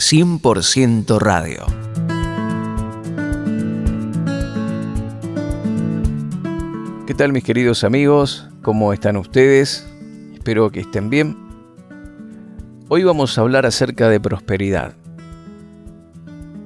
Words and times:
100% 0.00 1.18
radio. 1.20 1.64
¿Qué 7.06 7.14
tal 7.14 7.32
mis 7.32 7.44
queridos 7.44 7.84
amigos? 7.84 8.48
¿Cómo 8.62 8.92
están 8.92 9.16
ustedes? 9.16 9.88
Espero 10.34 10.70
que 10.70 10.80
estén 10.80 11.10
bien. 11.10 11.36
Hoy 12.88 13.04
vamos 13.04 13.38
a 13.38 13.42
hablar 13.42 13.66
acerca 13.66 14.08
de 14.08 14.18
prosperidad. 14.18 14.96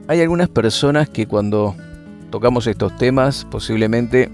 Hay 0.09 0.23
algunas 0.23 0.49
personas 0.49 1.11
que 1.11 1.27
cuando 1.27 1.77
tocamos 2.31 2.67
estos 2.67 2.97
temas 2.97 3.45
posiblemente 3.51 4.31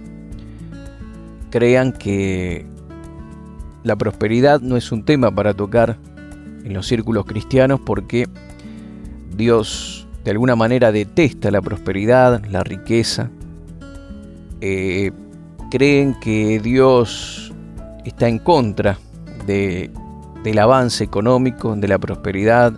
crean 1.51 1.93
que 1.93 2.65
la 3.83 3.97
prosperidad 3.97 4.61
no 4.61 4.77
es 4.77 4.93
un 4.93 5.05
tema 5.05 5.35
para 5.35 5.53
tocar 5.53 5.99
en 6.63 6.73
los 6.73 6.87
círculos 6.87 7.27
cristianos 7.27 7.81
porque 7.85 8.29
Dios 9.37 10.07
de 10.25 10.31
alguna 10.31 10.57
manera 10.57 10.91
detesta 10.91 11.51
la 11.51 11.61
prosperidad, 11.61 12.43
la 12.47 12.65
riqueza. 12.65 13.31
Eh, 14.61 15.13
creen 15.71 16.17
que 16.21 16.61
Dios 16.61 17.53
está 18.05 18.29
en 18.29 18.39
contra 18.39 18.99
de, 19.47 19.91
del 20.43 20.59
avance 20.59 21.05
económico, 21.05 21.77
de 21.77 21.89
la 21.89 21.99
prosperidad, 21.99 22.73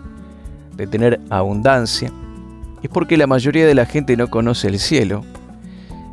de 0.77 0.87
tener 0.87 1.21
abundancia. 1.31 2.11
Es 2.83 2.91
porque 2.91 3.17
la 3.17 3.27
mayoría 3.27 3.67
de 3.67 3.75
la 3.75 3.87
gente 3.87 4.17
no 4.17 4.29
conoce 4.29 4.67
el 4.69 4.79
cielo. 4.79 5.25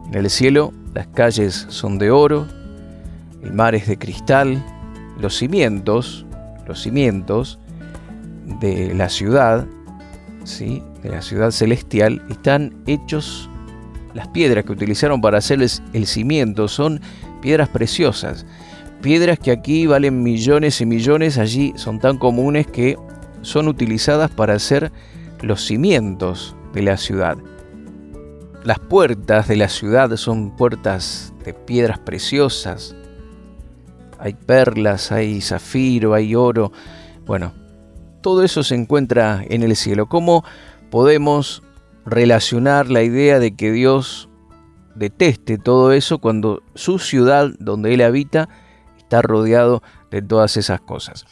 En 0.07 0.13
el 0.13 0.29
cielo 0.29 0.71
las 0.93 1.07
calles 1.07 1.65
son 1.69 1.97
de 1.97 2.11
oro, 2.11 2.47
el 3.41 3.53
mar 3.53 3.73
es 3.73 3.87
de 3.87 3.97
cristal, 3.97 4.63
los 5.19 5.35
cimientos, 5.35 6.25
los 6.67 6.81
cimientos 6.81 7.59
de 8.59 8.93
la 8.93 9.09
ciudad 9.09 9.65
¿sí? 10.43 10.83
de 11.01 11.09
la 11.09 11.21
ciudad 11.21 11.51
celestial 11.51 12.21
están 12.29 12.83
hechos, 12.87 13.49
las 14.13 14.27
piedras 14.27 14.65
que 14.65 14.71
utilizaron 14.71 15.21
para 15.21 15.39
hacer 15.39 15.59
el 15.61 16.07
cimiento 16.07 16.67
son 16.67 17.01
piedras 17.41 17.69
preciosas, 17.69 18.45
piedras 19.01 19.39
que 19.39 19.51
aquí 19.51 19.85
valen 19.87 20.23
millones 20.23 20.79
y 20.81 20.85
millones, 20.85 21.37
allí 21.37 21.73
son 21.75 21.99
tan 21.99 22.17
comunes 22.17 22.67
que 22.67 22.97
son 23.41 23.67
utilizadas 23.67 24.31
para 24.31 24.53
hacer 24.53 24.91
los 25.41 25.65
cimientos 25.65 26.55
de 26.73 26.83
la 26.83 26.97
ciudad. 26.97 27.37
Las 28.63 28.79
puertas 28.79 29.47
de 29.49 29.57
la 29.57 29.67
ciudad 29.67 30.15
son 30.15 30.55
puertas 30.55 31.33
de 31.43 31.53
piedras 31.53 31.99
preciosas. 31.99 32.95
Hay 34.19 34.33
perlas, 34.33 35.11
hay 35.11 35.41
zafiro, 35.41 36.13
hay 36.13 36.33
oro. 36.33 36.71
Bueno, 37.25 37.51
todo 38.23 38.43
eso 38.43 38.63
se 38.63 38.73
encuentra 38.73 39.43
en 39.47 39.61
el 39.61 39.75
cielo. 39.75 40.07
¿Cómo 40.07 40.43
podemos 40.89 41.61
relacionar 42.05 42.89
la 42.89 43.03
idea 43.03 43.37
de 43.37 43.55
que 43.55 43.71
Dios 43.71 44.29
deteste 44.95 45.59
todo 45.59 45.91
eso 45.91 46.17
cuando 46.17 46.63
su 46.73 46.97
ciudad 46.97 47.51
donde 47.59 47.93
Él 47.93 48.01
habita 48.01 48.49
está 48.97 49.21
rodeado 49.21 49.83
de 50.09 50.23
todas 50.23 50.57
esas 50.57 50.81
cosas? 50.81 51.25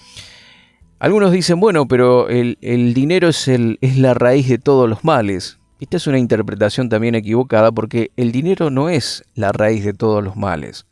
Algunos 1.00 1.31
dicen, 1.31 1.59
bueno, 1.59 1.88
pero 1.88 2.30
el, 2.30 2.58
dinero 2.94 3.30
es, 3.30 3.48
es 3.48 3.98
la 3.98 4.14
raíz 4.14 4.48
de 4.48 4.59
todos 4.59 4.88
los 4.88 5.03
males. 5.03 5.58
Esta 5.80 5.98
es 5.98 6.05
una 6.05 6.20
interpretación 6.20 6.89
también 6.89 7.16
equivocada 7.16 7.72
porque 7.72 8.11
el 8.17 8.31
dinero 8.31 8.70
no 8.70 8.89
es 8.89 9.23
la 9.33 9.52
raíz 9.52 9.83
de 9.83 9.94
todos 9.94 10.23
los 10.23 10.36
males. 10.36 10.86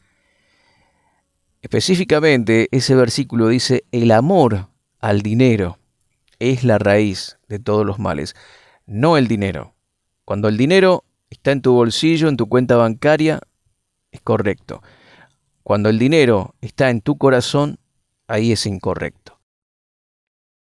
Específicamente, 1.62 2.70
ese 2.72 2.96
versículo 2.96 3.50
dice 3.50 3.84
el 3.92 4.12
amor 4.12 4.70
al 5.00 5.22
dinero 5.22 5.79
es 6.40 6.64
la 6.64 6.80
raíz 6.80 7.38
de 7.48 7.60
todos 7.60 7.86
los 7.86 8.00
males, 8.00 8.36
no 8.86 9.18
el 9.18 9.28
dinero. 9.28 9.76
Cuando 10.26 10.48
el 10.48 10.58
dinero 10.58 11.04
está 11.30 11.52
en 11.52 11.62
tu 11.62 11.74
bolsillo, 11.74 12.28
en 12.28 12.38
tu 12.38 12.48
cuenta 12.48 12.76
bancaria, 12.76 13.42
es 14.12 14.22
correcto. 14.22 14.82
Cuando 15.64 15.90
el 15.90 16.00
dinero 16.00 16.56
está 16.62 16.90
en 16.90 17.02
tu 17.02 17.18
corazón, 17.18 17.78
ahí 18.28 18.52
es 18.52 18.66
incorrecto. 18.66 19.40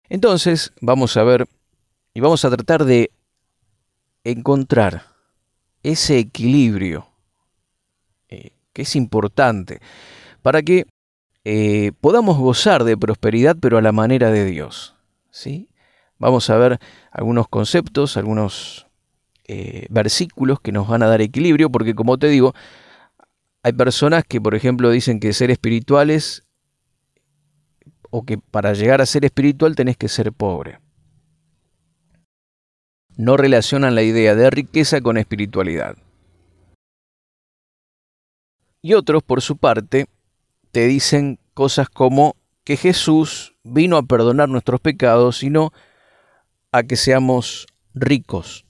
Entonces, 0.09 0.73
vamos 0.81 1.15
a 1.17 1.23
ver 1.23 1.47
y 2.13 2.19
vamos 2.19 2.43
a 2.43 2.49
tratar 2.49 2.85
de 2.85 3.11
encontrar 4.23 5.05
ese 5.83 6.19
equilibrio 6.19 7.07
eh, 8.29 8.51
que 8.73 8.83
es 8.83 8.95
importante 8.95 9.79
para 10.41 10.61
que 10.61 10.85
eh, 11.43 11.91
podamos 12.01 12.37
gozar 12.37 12.83
de 12.83 12.97
prosperidad, 12.97 13.57
pero 13.59 13.77
a 13.77 13.81
la 13.81 13.91
manera 13.91 14.31
de 14.31 14.45
Dios. 14.45 14.95
¿Sí? 15.31 15.69
Vamos 16.19 16.49
a 16.49 16.57
ver 16.57 16.79
algunos 17.11 17.47
conceptos, 17.47 18.15
algunos 18.15 18.87
eh, 19.47 19.87
versículos 19.89 20.59
que 20.61 20.71
nos 20.71 20.87
van 20.87 21.01
a 21.01 21.07
dar 21.07 21.21
equilibrio, 21.21 21.71
porque 21.71 21.95
como 21.95 22.19
te 22.19 22.27
digo, 22.27 22.53
hay 23.63 23.73
personas 23.73 24.23
que, 24.27 24.39
por 24.39 24.53
ejemplo, 24.53 24.91
dicen 24.91 25.19
que 25.19 25.33
ser 25.33 25.49
espirituales 25.49 26.43
o 28.11 28.23
que 28.23 28.37
para 28.37 28.73
llegar 28.73 29.01
a 29.01 29.05
ser 29.05 29.25
espiritual 29.25 29.75
tenés 29.75 29.97
que 29.97 30.09
ser 30.09 30.31
pobre. 30.31 30.79
No 33.17 33.37
relacionan 33.37 33.95
la 33.95 34.03
idea 34.03 34.35
de 34.35 34.49
riqueza 34.49 35.01
con 35.01 35.17
espiritualidad. 35.17 35.95
Y 38.81 38.93
otros, 38.93 39.21
por 39.21 39.41
su 39.41 39.57
parte, 39.57 40.07
te 40.71 40.87
dicen 40.87 41.39
cosas 41.53 41.89
como 41.89 42.35
que 42.71 42.77
Jesús 42.77 43.53
vino 43.65 43.97
a 43.97 44.03
perdonar 44.03 44.47
nuestros 44.47 44.79
pecados, 44.79 45.39
sino 45.39 45.73
a 46.71 46.83
que 46.83 46.95
seamos 46.95 47.67
ricos. 47.93 48.65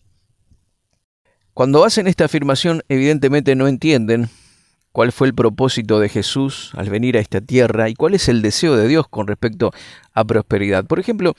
Cuando 1.53 1.85
hacen 1.85 2.07
esta 2.07 2.25
afirmación, 2.25 2.81
evidentemente 2.90 3.53
no 3.53 3.67
entienden 3.67 4.28
cuál 4.91 5.11
fue 5.11 5.28
el 5.28 5.35
propósito 5.35 6.00
de 6.00 6.09
Jesús 6.09 6.72
al 6.73 6.90
venir 6.90 7.16
a 7.16 7.19
esta 7.19 7.41
tierra 7.41 7.90
y 7.90 7.94
cuál 7.94 8.16
es 8.16 8.28
el 8.28 8.41
deseo 8.41 8.75
de 8.75 8.88
Dios 8.88 9.07
con 9.07 9.28
respecto 9.28 9.72
a 10.13 10.25
prosperidad. 10.25 10.84
Por 10.85 11.00
ejemplo, 11.00 11.35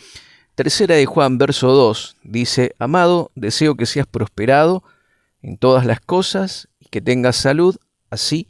tercera 0.54 0.94
de 0.94 1.06
Juan, 1.06 1.38
verso 1.38 1.66
2, 1.72 2.18
dice, 2.22 2.76
Amado, 2.78 3.32
deseo 3.34 3.74
que 3.74 3.86
seas 3.86 4.06
prosperado 4.06 4.84
en 5.40 5.58
todas 5.58 5.84
las 5.84 5.98
cosas 5.98 6.68
y 6.78 6.86
que 6.90 7.00
tengas 7.00 7.34
salud, 7.34 7.76
así 8.08 8.46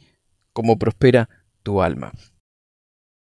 como 0.53 0.77
prospera 0.77 1.29
tu 1.63 1.81
alma. 1.81 2.11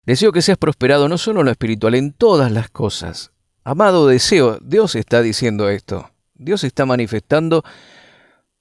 Deseo 0.09 0.33
que 0.33 0.41
seas 0.41 0.57
prosperado 0.57 1.07
no 1.07 1.19
solo 1.19 1.41
en 1.41 1.45
lo 1.45 1.53
espiritual, 1.53 1.95
en 1.95 2.15
todas 2.15 2.51
las 2.51 2.71
cosas. 2.71 3.31
Amado 3.63 4.07
deseo, 4.07 4.59
Dios 4.63 4.95
está 4.95 5.21
diciendo 5.21 5.69
esto. 5.69 6.11
Dios 6.33 6.65
está 6.65 6.87
manifestando 6.87 7.63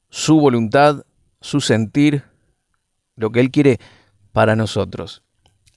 su 0.09 0.41
voluntad, 0.41 1.05
su 1.39 1.61
sentir, 1.61 2.25
lo 3.15 3.29
que 3.29 3.39
Él 3.39 3.49
quiere 3.49 3.79
para 4.33 4.57
nosotros. 4.57 5.23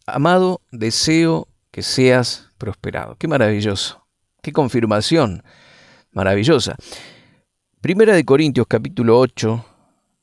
Amado, 0.07 0.61
deseo 0.73 1.47
que 1.71 1.83
seas 1.83 2.49
prosperado. 2.59 3.15
Qué 3.15 3.29
maravilloso. 3.29 4.05
Qué 4.43 4.51
confirmación 4.51 5.45
maravillosa. 6.11 6.75
Primera 7.81 8.17
de 8.17 8.25
Corintios 8.25 8.67
capítulo 8.69 9.21
8, 9.21 9.65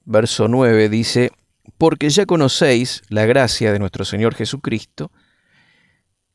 verso 0.04 0.50
9 0.50 0.90
dice, 0.90 1.32
porque 1.78 2.10
ya 2.10 2.26
conocéis 2.26 3.02
la 3.08 3.26
gracia 3.26 3.72
de 3.72 3.80
nuestro 3.80 4.04
Señor 4.04 4.36
Jesucristo, 4.36 5.10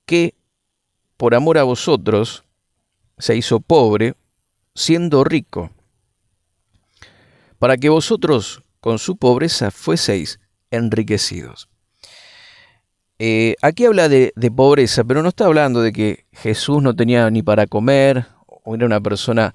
que 0.07 0.35
por 1.17 1.35
amor 1.35 1.59
a 1.59 1.63
vosotros 1.63 2.45
se 3.19 3.37
hizo 3.37 3.61
pobre, 3.61 4.15
siendo 4.75 5.25
rico, 5.25 5.71
para 7.59 7.77
que 7.77 7.89
vosotros 7.89 8.63
con 8.81 8.99
su 8.99 9.17
pobreza 9.17 9.71
fueseis 9.71 10.41
enriquecidos. 10.71 11.69
Eh, 13.19 13.55
aquí 13.63 13.85
habla 13.85 14.09
de, 14.09 14.33
pobreza, 14.57 15.05
pero 15.05 15.23
no 15.23 15.29
está 15.29 15.45
hablando 15.45 15.81
de 15.81 15.93
que 15.93 16.27
Jesús 16.33 16.83
no 16.83 16.97
tenía 16.97 17.31
ni 17.31 17.43
para 17.43 17.69
comer 17.69 18.27
o 18.47 18.75
era 18.75 18.85
una 18.85 19.01
persona 19.01 19.55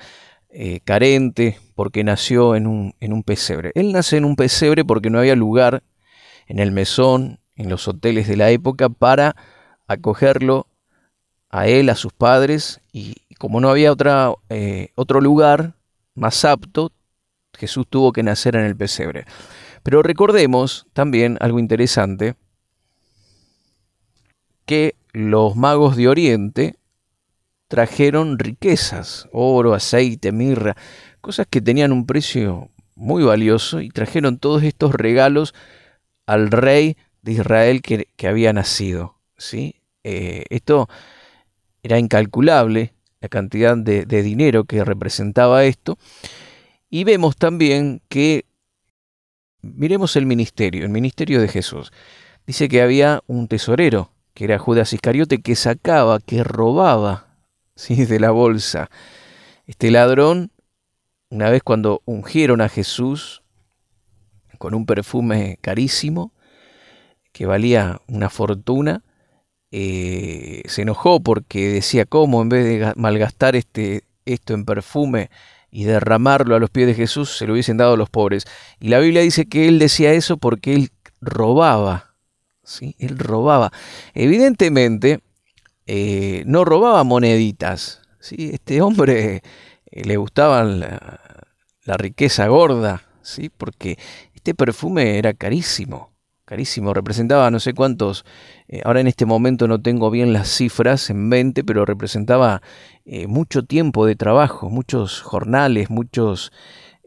eh, 0.49 0.79
carente 0.85 1.59
porque 1.75 2.05
nació 2.05 2.55
en 2.55 2.65
un, 2.65 2.95
en 3.01 3.11
un 3.11 3.23
pesebre. 3.23 3.71
Él 3.75 3.91
nace 3.91 4.15
en 4.15 4.23
un 4.23 4.37
pesebre 4.37 4.85
porque 4.85 5.09
no 5.09 5.19
había 5.19 5.35
lugar 5.35 5.83
en 6.47 6.59
el 6.59 6.71
mesón, 6.71 7.41
en 7.57 7.69
los 7.69 7.89
hoteles 7.89 8.29
de 8.29 8.37
la 8.37 8.51
época, 8.51 8.87
para 8.87 9.35
acogerlo 9.87 10.67
a 11.49 11.67
él, 11.67 11.89
a 11.89 11.95
sus 11.95 12.13
padres, 12.13 12.81
y 12.91 13.15
como 13.39 13.61
no 13.61 13.69
había 13.69 13.91
otra, 13.91 14.33
eh, 14.49 14.89
otro 14.95 15.21
lugar 15.21 15.75
más 16.13 16.43
apto, 16.45 16.91
Jesús 17.53 17.85
tuvo 17.89 18.11
que 18.11 18.23
nacer 18.23 18.55
en 18.55 18.65
el 18.65 18.75
pesebre. 18.75 19.25
Pero 19.83 20.03
recordemos 20.03 20.87
también 20.93 21.37
algo 21.39 21.59
interesante, 21.59 22.35
que 24.65 24.95
los 25.13 25.55
magos 25.55 25.95
de 25.95 26.09
Oriente 26.09 26.75
trajeron 27.67 28.37
riquezas, 28.37 29.27
oro, 29.31 29.73
aceite, 29.73 30.31
mirra, 30.31 30.75
cosas 31.21 31.47
que 31.49 31.61
tenían 31.61 31.91
un 31.91 32.05
precio 32.05 32.69
muy 32.95 33.23
valioso 33.23 33.81
y 33.81 33.89
trajeron 33.89 34.37
todos 34.37 34.63
estos 34.63 34.93
regalos 34.93 35.53
al 36.25 36.51
rey 36.51 36.97
de 37.21 37.33
Israel 37.33 37.81
que, 37.81 38.07
que 38.15 38.27
había 38.27 38.51
nacido. 38.53 39.16
¿Sí? 39.37 39.81
Eh, 40.03 40.45
esto 40.49 40.87
era 41.83 41.99
incalculable 41.99 42.93
la 43.19 43.29
cantidad 43.29 43.75
de, 43.77 44.05
de 44.05 44.23
dinero 44.23 44.65
que 44.65 44.83
representaba 44.83 45.65
esto. 45.65 45.97
Y 46.89 47.03
vemos 47.03 47.35
también 47.35 48.01
que, 48.07 48.45
miremos 49.61 50.15
el 50.15 50.25
ministerio, 50.25 50.83
el 50.83 50.91
ministerio 50.91 51.41
de 51.41 51.47
Jesús. 51.47 51.91
Dice 52.45 52.69
que 52.69 52.81
había 52.81 53.21
un 53.27 53.47
tesorero, 53.47 54.11
que 54.33 54.45
era 54.45 54.59
Judas 54.59 54.93
Iscariote, 54.93 55.41
que 55.41 55.55
sacaba, 55.55 56.19
que 56.19 56.43
robaba 56.43 57.27
¿sí? 57.75 58.05
de 58.05 58.19
la 58.19 58.31
bolsa. 58.31 58.89
Este 59.65 59.91
ladrón, 59.91 60.51
una 61.29 61.49
vez 61.49 61.61
cuando 61.63 62.01
ungieron 62.05 62.61
a 62.61 62.69
Jesús 62.69 63.43
con 64.57 64.73
un 64.73 64.85
perfume 64.85 65.59
carísimo, 65.61 66.31
que 67.31 67.45
valía 67.45 68.01
una 68.07 68.29
fortuna, 68.29 69.03
eh, 69.71 70.63
se 70.65 70.83
enojó 70.83 71.19
porque 71.19 71.69
decía, 71.69 72.05
¿cómo 72.05 72.41
en 72.41 72.49
vez 72.49 72.65
de 72.65 72.93
malgastar 72.95 73.55
este, 73.55 74.03
esto 74.25 74.53
en 74.53 74.65
perfume 74.65 75.29
y 75.69 75.83
derramarlo 75.83 76.55
a 76.55 76.59
los 76.59 76.69
pies 76.69 76.87
de 76.87 76.93
Jesús, 76.93 77.37
se 77.37 77.45
lo 77.45 77.53
hubiesen 77.53 77.77
dado 77.77 77.93
a 77.93 77.97
los 77.97 78.09
pobres? 78.09 78.45
Y 78.79 78.89
la 78.89 78.99
Biblia 78.99 79.21
dice 79.21 79.45
que 79.45 79.67
él 79.67 79.79
decía 79.79 80.13
eso 80.13 80.37
porque 80.37 80.73
él 80.73 80.91
robaba, 81.21 82.15
¿sí? 82.63 82.95
Él 82.99 83.17
robaba. 83.17 83.71
Evidentemente, 84.13 85.19
eh, 85.85 86.43
no 86.45 86.65
robaba 86.65 87.03
moneditas, 87.03 88.01
¿sí? 88.19 88.51
Este 88.53 88.81
hombre 88.81 89.41
eh, 89.91 90.03
le 90.05 90.17
gustaba 90.17 90.63
la, 90.63 91.19
la 91.83 91.97
riqueza 91.97 92.47
gorda, 92.47 93.03
¿sí? 93.21 93.49
Porque 93.49 93.97
este 94.33 94.55
perfume 94.55 95.17
era 95.17 95.33
carísimo 95.33 96.16
carísimo, 96.47 96.93
representaba 96.93 97.51
no 97.51 97.59
sé 97.59 97.73
cuántos, 97.73 98.23
eh, 98.69 98.81
ahora 98.85 99.01
en 99.01 99.07
este 99.07 99.25
momento 99.25 99.67
no 99.67 99.81
tengo 99.81 100.09
bien 100.09 100.31
las 100.31 100.47
cifras 100.47 101.09
en 101.09 101.27
mente, 101.27 101.65
pero 101.65 101.85
representaba 101.85 102.61
eh, 103.05 103.27
mucho 103.27 103.65
tiempo 103.65 104.05
de 104.05 104.15
trabajo, 104.15 104.69
muchos 104.69 105.21
jornales, 105.21 105.89
muchos 105.89 106.53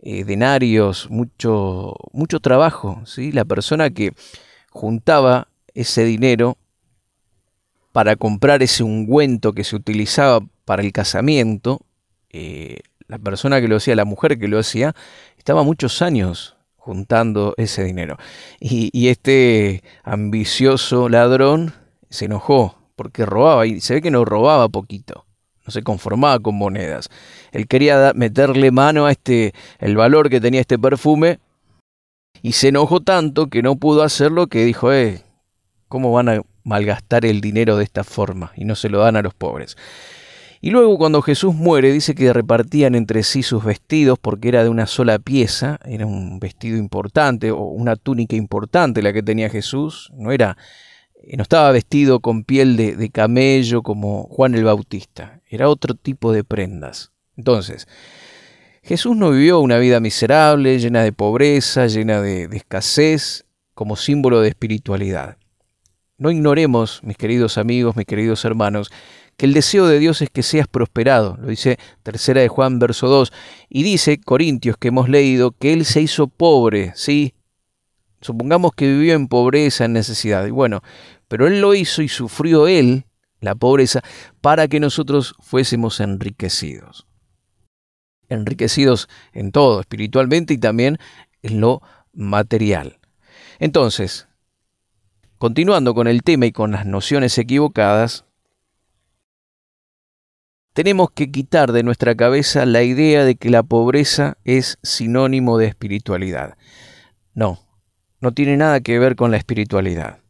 eh, 0.03 0.25
denarios, 0.25 1.09
mucho, 1.11 1.95
mucho 2.13 2.41
trabajo. 2.41 3.01
¿sí? 3.07 3.33
La 3.33 3.47
persona 3.47 3.89
que 3.89 4.13
juntaba 4.69 5.49
ese 5.73 6.05
dinero 6.05 6.59
para 7.93 8.17
comprar 8.17 8.63
ese 8.63 8.83
ungüento 8.83 9.55
que 9.55 9.65
se 9.65 9.75
utilizaba 9.75 10.41
para 10.67 10.83
el 10.83 10.93
casamiento, 10.93 11.81
la 13.09 13.19
persona 13.19 13.61
que 13.61 13.69
lo 13.69 13.77
hacía, 13.77 13.97
la 13.97 14.05
mujer 14.05 14.39
que 14.39 14.49
lo 14.49 14.59
hacía, 14.59 14.95
estaba 15.39 15.65
muchos 15.65 16.03
años 16.03 16.60
juntando 16.81 17.55
ese 17.59 17.85
dinero. 17.85 18.17
Y, 18.59 19.09
este 19.09 19.83
ambicioso 20.03 21.09
ladrón 21.09 21.75
se 22.09 22.25
enojó 22.25 22.77
porque 22.97 23.27
robaba 23.27 23.67
y 23.67 23.81
se 23.81 23.95
ve 23.95 24.03
que 24.03 24.11
no 24.11 24.25
robaba 24.25 24.69
poquito, 24.69 25.27
no 25.67 25.71
se 25.71 25.83
conformaba 25.83 26.39
con 26.41 26.57
monedas. 26.57 27.09
Él 27.53 27.69
quería 27.69 28.13
meterle 28.15 28.71
mano 28.71 29.07
a 29.07 29.13
este 29.13 29.53
el 29.79 29.97
valor 29.97 30.31
que 30.31 30.41
tenía 30.41 30.61
este 30.61 30.79
perfume 30.79 31.39
y 32.43 32.53
se 32.53 32.69
enojó 32.69 33.01
tanto 33.01 33.49
que 33.49 33.63
no 33.63 33.77
pudo 33.77 34.03
hacerlo 34.03 34.47
que 34.49 34.65
dijo, 34.65 34.93
"Eh, 34.93 35.23
¿cómo 35.89 36.13
van 36.13 36.29
a 36.29 36.43
malgastar 36.65 37.25
el 37.27 37.41
dinero 37.41 37.77
de 37.77 37.85
esta 37.85 38.05
forma 38.05 38.53
y 38.57 38.65
no 38.65 38.75
se 38.75 38.89
lo 38.89 39.01
dan 39.01 39.17
a 39.17 39.23
los 39.23 39.35
pobres?" 39.35 39.77
Y 40.63 40.71
luego 40.71 40.99
cuando 40.99 41.23
Jesús 41.23 41.55
muere 41.55 41.91
dice 41.91 42.15
que 42.15 42.33
repartían 42.35 42.95
entre 42.95 43.23
sí 43.23 43.43
sus 43.43 43.65
vestidos 43.65 44.19
porque 44.19 44.49
era 44.49 44.63
de 44.63 44.69
una 44.69 44.87
sola 44.87 45.19
pieza, 45.19 45.79
era 45.85 46.05
un 46.05 46.39
vestido 46.39 46.77
importante 46.77 47.51
o 47.51 47.63
una 47.63 47.97
túnica 47.97 48.37
importante 48.37 49.01
la 49.01 49.15
que 49.15 49.23
tenía 49.23 49.49
Jesús, 49.49 50.11
no 50.15 50.33
era 50.33 50.59
eh, 51.23 51.37
no 51.39 51.43
estaba 51.43 51.73
vestido 51.73 52.21
con 52.21 52.45
piel 52.45 52.77
de, 52.77 53.11
camello 53.11 53.83
como 53.83 54.25
Juan 54.25 54.55
el 54.55 54.65
Bautista, 54.65 55.41
era 55.49 55.69
otro 55.71 55.95
tipo 55.95 56.31
de 56.33 56.45
prendas. 56.45 57.11
Entonces, 57.39 57.89
Jesús 58.83 59.17
no 59.17 59.31
vivió 59.31 59.61
una 59.61 59.79
vida 59.79 59.99
miserable, 59.99 60.79
llena 60.79 61.03
de 61.03 61.13
pobreza, 61.13 61.87
llena 61.87 62.21
de 62.21 62.45
escasez, 62.53 63.47
como 63.75 63.97
símbolo 63.97 64.43
de 64.43 64.49
espiritualidad. 64.49 65.39
No 66.19 66.31
ignoremos, 66.31 67.01
mis 67.03 67.17
queridos 67.17 67.57
amigos, 67.57 67.97
mis 67.97 68.05
queridos 68.05 68.45
hermanos, 68.45 68.91
que 69.37 69.47
el 69.47 69.55
deseo 69.55 69.87
de 69.87 69.99
Dios 69.99 70.23
es 70.23 70.31
que 70.31 70.43
seas 70.43 70.69
prosperado, 70.69 71.37
lo 71.41 71.49
dice 71.49 71.79
tercera 72.03 72.41
de 72.41 72.49
Juan 72.49 72.79
verso 72.79 73.09
2, 73.09 73.33
y 73.69 73.83
dice 73.83 74.21
Corintios 74.21 74.77
que 74.77 74.89
hemos 74.89 75.09
leído 75.09 75.53
que 75.53 75.73
Él 75.73 75.85
se 75.85 76.03
hizo 76.03 76.29
pobre, 76.29 76.93
¿sí? 76.95 77.35
Supongamos 78.21 78.73
que 78.75 78.87
vivió 78.87 79.15
en 79.15 79.29
pobreza, 79.29 79.87
en 79.87 79.95
necesidad, 79.95 80.47
y 80.47 80.51
bueno, 80.51 80.83
pero 81.29 81.47
Él 81.47 81.61
lo 81.61 81.75
hizo 81.75 82.03
y 82.03 82.09
sufrió 82.09 82.69
Él 82.69 83.07
la 83.41 83.55
pobreza 83.55 84.03
para 84.41 84.69
que 84.69 84.81
nosotros 84.81 85.35
fuésemos 85.41 86.01
enriquecidos. 86.01 87.07
Enriquecidos 88.29 89.09
en 89.33 89.51
todo, 89.51 89.81
espiritualmente 89.81 90.55
y 90.55 90.59
también 90.59 90.99
en 91.43 91.61
lo 91.61 91.83
material. 92.13 92.99
Entonces, 93.59 94.29
continuando 95.39 95.95
con 95.95 96.07
el 96.07 96.23
tema 96.23 96.47
y 96.47 96.53
con 96.53 96.73
las 96.73 96.87
nociones 96.87 97.37
equivocadas, 97.39 98.25
tenemos 100.73 101.11
que 101.11 101.31
quitar 101.31 101.73
de 101.73 101.83
nuestra 101.83 102.15
cabeza 102.15 102.67
la 102.67 102.83
idea 102.83 103.25
de 103.25 103.37
que 103.37 103.51
la 103.51 103.63
pobreza 103.63 104.37
es 104.45 104.79
sinónimo 104.83 105.59
de 105.59 105.67
espiritualidad. 105.67 106.57
No, 107.35 107.61
no 108.21 108.33
tiene 108.33 108.57
nada 108.57 108.81
que 108.81 108.99
ver 108.99 109.17
con 109.17 109.31
la 109.31 109.37
espiritualidad. 109.37 110.21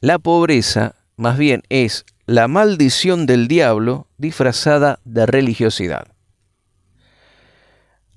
La 0.00 0.18
pobreza 0.18 0.96
más 1.16 1.38
bien 1.38 1.62
es 1.68 2.04
la 2.26 2.48
maldición 2.48 3.26
del 3.26 3.46
diablo 3.46 4.08
disfrazada 4.18 4.98
de 5.04 5.26
religiosidad. 5.26 6.08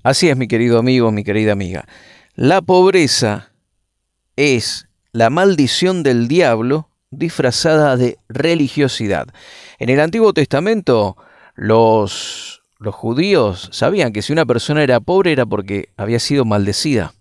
Así 0.02 0.28
es, 0.28 0.36
mi 0.36 0.48
querido 0.48 0.78
amigo, 0.78 1.10
mi 1.12 1.24
querida 1.24 1.52
amiga. 1.52 1.86
La 2.34 2.62
pobreza 2.62 3.52
es 4.36 4.88
la 5.12 5.30
maldición 5.30 6.02
del 6.02 6.28
diablo 6.28 6.90
disfrazada 7.10 7.96
de 7.96 8.18
religiosidad. 8.28 9.28
En 9.78 9.90
el 9.90 10.00
Antiguo 10.00 10.32
Testamento 10.32 11.18
los, 11.54 12.62
judíos 12.80 13.68
sabían 13.72 14.12
que 14.12 14.22
si 14.22 14.32
una 14.32 14.46
persona 14.46 14.82
era 14.82 15.00
pobre 15.00 15.32
era 15.32 15.44
porque 15.44 15.90
había 15.98 16.18
sido 16.18 16.46
maldecida. 16.46 17.12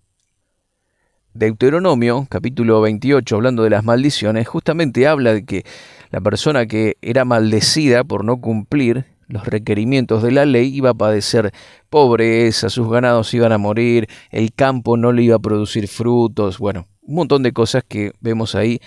Deuteronomio, 1.34 2.28
capítulo 2.30 2.80
28, 2.80 3.36
hablando 3.36 3.64
de 3.64 3.72
las 3.72 3.84
maldiciones, 3.84 4.48
justamente 4.48 5.06
habla 5.06 5.34
de 5.34 5.44
que 5.44 5.66
la 6.12 6.22
persona 6.22 6.66
que 6.66 6.96
era 7.02 7.26
maldecida 7.26 8.06
por 8.06 8.24
no 8.24 8.40
cumplir 8.40 9.04
los 9.28 9.46
requerimientos 9.46 10.24
de 10.24 10.32
la 10.32 10.46
ley 10.46 10.74
iba 10.74 10.92
a 10.92 10.94
padecer 10.94 11.52
pobreza, 11.90 12.70
sus 12.70 12.90
ganados 12.90 13.34
iban 13.34 13.52
a 13.52 13.58
morir, 13.58 14.08
el 14.30 14.54
campo 14.54 14.96
no 14.96 15.12
le 15.12 15.24
iba 15.24 15.36
a 15.36 15.40
producir 15.40 15.90
frutos, 15.90 16.58
bueno, 16.58 16.88
un 17.02 17.16
montón 17.16 17.44
de 17.44 17.52
cosas 17.52 17.84
que 17.86 18.14
vemos 18.22 18.56
ahí 18.56 18.80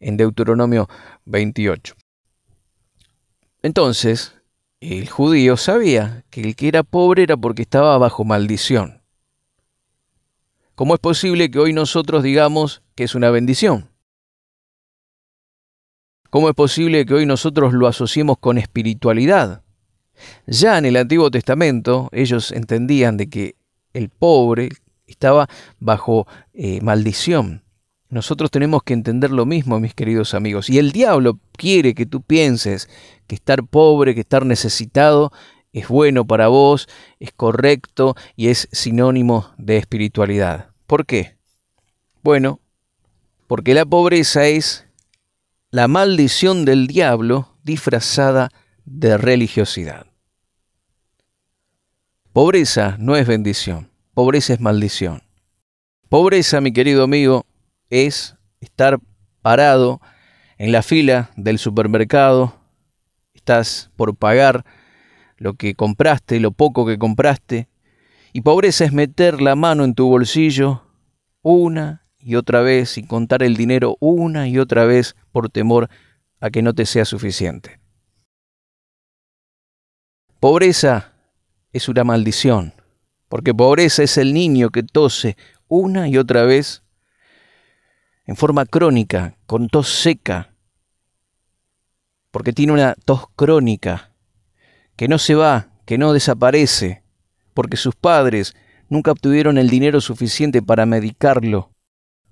en 0.00 0.16
Deuteronomio 0.16 0.88
28. 1.26 1.94
Entonces, 3.62 4.34
el 4.80 5.08
judío 5.08 5.56
sabía 5.56 6.24
que 6.30 6.40
el 6.40 6.56
que 6.56 6.68
era 6.68 6.82
pobre 6.82 7.22
era 7.22 7.36
porque 7.36 7.62
estaba 7.62 7.96
bajo 7.98 8.24
maldición. 8.24 9.00
¿Cómo 10.74 10.94
es 10.94 11.00
posible 11.00 11.50
que 11.50 11.60
hoy 11.60 11.72
nosotros 11.72 12.24
digamos 12.24 12.82
que 12.96 13.04
es 13.04 13.14
una 13.14 13.30
bendición? 13.30 13.88
¿Cómo 16.30 16.48
es 16.48 16.54
posible 16.54 17.06
que 17.06 17.14
hoy 17.14 17.26
nosotros 17.26 17.74
lo 17.74 17.86
asociemos 17.86 18.38
con 18.38 18.58
espiritualidad? 18.58 19.62
Ya 20.46 20.78
en 20.78 20.86
el 20.86 20.96
Antiguo 20.96 21.30
Testamento 21.30 22.08
ellos 22.10 22.50
entendían 22.50 23.16
de 23.16 23.28
que 23.28 23.54
el 23.92 24.08
pobre 24.08 24.70
estaba 25.06 25.48
bajo 25.78 26.26
eh, 26.54 26.80
maldición. 26.80 27.62
Nosotros 28.12 28.50
tenemos 28.50 28.82
que 28.82 28.92
entender 28.92 29.30
lo 29.30 29.46
mismo, 29.46 29.80
mis 29.80 29.94
queridos 29.94 30.34
amigos. 30.34 30.68
Y 30.68 30.78
el 30.78 30.92
diablo 30.92 31.38
quiere 31.56 31.94
que 31.94 32.04
tú 32.04 32.20
pienses 32.20 32.90
que 33.26 33.34
estar 33.34 33.64
pobre, 33.64 34.14
que 34.14 34.20
estar 34.20 34.44
necesitado 34.44 35.32
es 35.72 35.88
bueno 35.88 36.26
para 36.26 36.48
vos, 36.48 36.90
es 37.20 37.32
correcto 37.32 38.14
y 38.36 38.48
es 38.48 38.68
sinónimo 38.70 39.50
de 39.56 39.78
espiritualidad. 39.78 40.68
¿Por 40.86 41.06
qué? 41.06 41.38
Bueno, 42.22 42.60
porque 43.46 43.72
la 43.72 43.86
pobreza 43.86 44.44
es 44.46 44.86
la 45.70 45.88
maldición 45.88 46.66
del 46.66 46.88
diablo 46.88 47.56
disfrazada 47.64 48.50
de 48.84 49.16
religiosidad. 49.16 50.04
Pobreza 52.34 52.96
no 52.98 53.16
es 53.16 53.26
bendición, 53.26 53.90
pobreza 54.12 54.52
es 54.52 54.60
maldición. 54.60 55.22
Pobreza, 56.10 56.60
mi 56.60 56.74
querido 56.74 57.04
amigo, 57.04 57.46
es 57.92 58.36
estar 58.60 58.98
parado 59.42 60.00
en 60.56 60.72
la 60.72 60.82
fila 60.82 61.30
del 61.36 61.58
supermercado, 61.58 62.54
estás 63.34 63.90
por 63.96 64.16
pagar 64.16 64.64
lo 65.36 65.54
que 65.54 65.74
compraste, 65.74 66.40
lo 66.40 66.52
poco 66.52 66.86
que 66.86 66.98
compraste, 66.98 67.68
y 68.32 68.40
pobreza 68.40 68.86
es 68.86 68.94
meter 68.94 69.42
la 69.42 69.56
mano 69.56 69.84
en 69.84 69.94
tu 69.94 70.08
bolsillo 70.08 70.82
una 71.42 72.06
y 72.18 72.36
otra 72.36 72.62
vez 72.62 72.96
y 72.96 73.02
contar 73.02 73.42
el 73.42 73.56
dinero 73.56 73.98
una 74.00 74.48
y 74.48 74.58
otra 74.58 74.86
vez 74.86 75.14
por 75.30 75.50
temor 75.50 75.90
a 76.40 76.48
que 76.48 76.62
no 76.62 76.74
te 76.74 76.86
sea 76.86 77.04
suficiente. 77.04 77.78
Pobreza 80.40 81.12
es 81.74 81.90
una 81.90 82.04
maldición, 82.04 82.72
porque 83.28 83.52
pobreza 83.52 84.02
es 84.02 84.16
el 84.16 84.32
niño 84.32 84.70
que 84.70 84.82
tose 84.82 85.36
una 85.68 86.08
y 86.08 86.16
otra 86.16 86.44
vez 86.44 86.81
en 88.26 88.36
forma 88.36 88.66
crónica, 88.66 89.36
con 89.46 89.68
tos 89.68 89.88
seca, 89.88 90.54
porque 92.30 92.52
tiene 92.52 92.72
una 92.72 92.94
tos 93.04 93.26
crónica 93.34 94.12
que 94.96 95.08
no 95.08 95.18
se 95.18 95.34
va, 95.34 95.68
que 95.84 95.98
no 95.98 96.12
desaparece, 96.12 97.02
porque 97.54 97.76
sus 97.76 97.94
padres 97.94 98.54
nunca 98.88 99.12
obtuvieron 99.12 99.58
el 99.58 99.68
dinero 99.68 100.00
suficiente 100.00 100.62
para 100.62 100.86
medicarlo, 100.86 101.70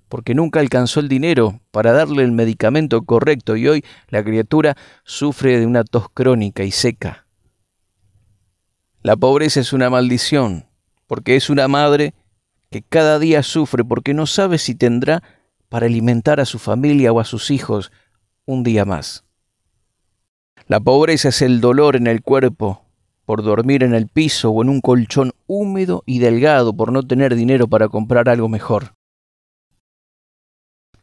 porque 0.09 0.33
nunca 0.35 0.59
alcanzó 0.59 0.99
el 0.99 1.09
dinero 1.09 1.61
para 1.71 1.91
darle 1.91 2.23
el 2.23 2.31
medicamento 2.31 3.01
correcto 3.03 3.55
y 3.55 3.67
hoy 3.67 3.85
la 4.09 4.23
criatura 4.23 4.75
sufre 5.03 5.59
de 5.59 5.65
una 5.65 5.83
tos 5.83 6.07
crónica 6.13 6.63
y 6.63 6.71
seca. 6.71 7.25
La 9.03 9.15
pobreza 9.15 9.59
es 9.59 9.73
una 9.73 9.89
maldición, 9.89 10.67
porque 11.07 11.35
es 11.35 11.49
una 11.49 11.67
madre 11.67 12.13
que 12.69 12.81
cada 12.81 13.19
día 13.19 13.43
sufre 13.43 13.83
porque 13.83 14.13
no 14.13 14.27
sabe 14.27 14.57
si 14.57 14.75
tendrá 14.75 15.23
para 15.71 15.85
alimentar 15.85 16.41
a 16.41 16.45
su 16.45 16.59
familia 16.59 17.13
o 17.13 17.21
a 17.21 17.23
sus 17.23 17.49
hijos 17.49 17.93
un 18.45 18.61
día 18.61 18.83
más. 18.83 19.23
La 20.67 20.81
pobreza 20.81 21.29
es 21.29 21.41
el 21.41 21.61
dolor 21.61 21.95
en 21.95 22.07
el 22.07 22.21
cuerpo 22.21 22.83
por 23.25 23.41
dormir 23.41 23.81
en 23.81 23.93
el 23.93 24.09
piso 24.09 24.49
o 24.49 24.61
en 24.61 24.67
un 24.67 24.81
colchón 24.81 25.31
húmedo 25.47 26.03
y 26.05 26.19
delgado 26.19 26.75
por 26.75 26.91
no 26.91 27.03
tener 27.03 27.35
dinero 27.35 27.69
para 27.69 27.87
comprar 27.87 28.27
algo 28.27 28.49
mejor. 28.49 28.95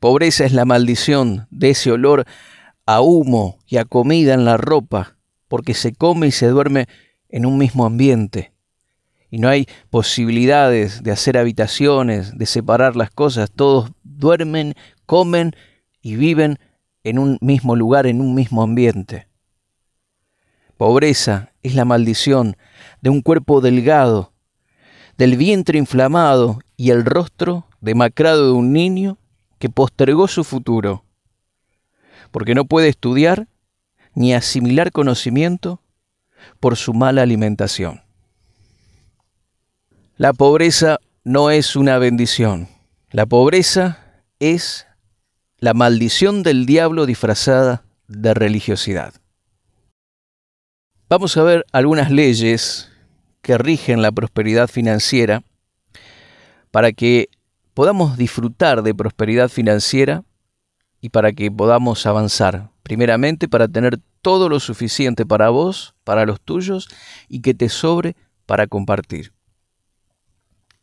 Pobreza 0.00 0.44
es 0.44 0.52
la 0.52 0.66
maldición 0.66 1.46
de 1.50 1.70
ese 1.70 1.90
olor 1.90 2.26
a 2.84 3.00
humo 3.00 3.56
y 3.66 3.78
a 3.78 3.86
comida 3.86 4.34
en 4.34 4.44
la 4.44 4.58
ropa, 4.58 5.16
porque 5.48 5.72
se 5.72 5.94
come 5.94 6.26
y 6.26 6.30
se 6.30 6.46
duerme 6.46 6.88
en 7.30 7.46
un 7.46 7.56
mismo 7.56 7.86
ambiente. 7.86 8.52
Y 9.30 9.38
no 9.38 9.48
hay 9.48 9.66
posibilidades 9.88 11.02
de 11.02 11.10
hacer 11.10 11.38
habitaciones, 11.38 12.36
de 12.36 12.44
separar 12.44 12.96
las 12.96 13.10
cosas. 13.10 13.50
Todos 13.50 13.92
duermen, 14.18 14.74
comen 15.06 15.54
y 16.02 16.16
viven 16.16 16.58
en 17.04 17.18
un 17.18 17.38
mismo 17.40 17.76
lugar, 17.76 18.06
en 18.06 18.20
un 18.20 18.34
mismo 18.34 18.62
ambiente. 18.62 19.28
Pobreza 20.76 21.52
es 21.62 21.74
la 21.74 21.84
maldición 21.84 22.56
de 23.00 23.10
un 23.10 23.22
cuerpo 23.22 23.60
delgado, 23.60 24.32
del 25.16 25.36
vientre 25.36 25.78
inflamado 25.78 26.60
y 26.76 26.90
el 26.90 27.04
rostro 27.04 27.66
demacrado 27.80 28.46
de 28.46 28.52
un 28.52 28.72
niño 28.72 29.18
que 29.58 29.68
postergó 29.68 30.28
su 30.28 30.44
futuro, 30.44 31.04
porque 32.30 32.54
no 32.54 32.64
puede 32.64 32.88
estudiar 32.88 33.48
ni 34.14 34.34
asimilar 34.34 34.92
conocimiento 34.92 35.80
por 36.60 36.76
su 36.76 36.94
mala 36.94 37.22
alimentación. 37.22 38.02
La 40.16 40.32
pobreza 40.32 40.98
no 41.24 41.50
es 41.50 41.76
una 41.76 41.98
bendición, 41.98 42.68
la 43.10 43.26
pobreza 43.26 44.07
es 44.40 44.86
la 45.58 45.74
maldición 45.74 46.42
del 46.42 46.66
diablo 46.66 47.06
disfrazada 47.06 47.84
de 48.06 48.34
religiosidad. 48.34 49.14
Vamos 51.08 51.36
a 51.36 51.42
ver 51.42 51.64
algunas 51.72 52.10
leyes 52.10 52.90
que 53.42 53.58
rigen 53.58 54.02
la 54.02 54.12
prosperidad 54.12 54.68
financiera 54.68 55.42
para 56.70 56.92
que 56.92 57.28
podamos 57.74 58.16
disfrutar 58.16 58.82
de 58.82 58.94
prosperidad 58.94 59.48
financiera 59.48 60.24
y 61.00 61.08
para 61.08 61.32
que 61.32 61.50
podamos 61.50 62.06
avanzar. 62.06 62.70
Primeramente, 62.82 63.48
para 63.48 63.68
tener 63.68 63.98
todo 64.20 64.48
lo 64.48 64.60
suficiente 64.60 65.24
para 65.24 65.48
vos, 65.48 65.94
para 66.04 66.26
los 66.26 66.40
tuyos 66.40 66.88
y 67.28 67.40
que 67.40 67.54
te 67.54 67.68
sobre 67.68 68.16
para 68.46 68.66
compartir. 68.66 69.32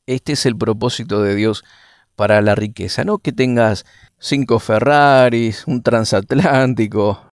Este 0.06 0.34
es 0.34 0.46
el 0.46 0.58
propósito 0.58 1.22
de 1.22 1.36
Dios 1.36 1.64
para 2.16 2.42
la 2.42 2.56
riqueza, 2.56 3.04
no 3.04 3.18
que 3.18 3.32
tengas 3.32 3.86
cinco 4.20 4.60
Ferraris, 4.60 5.66
un 5.68 5.82
transatlántico, 5.82 7.30